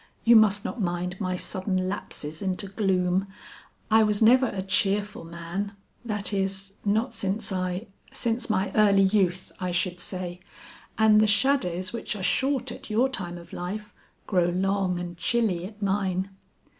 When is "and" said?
10.97-11.19, 14.97-15.17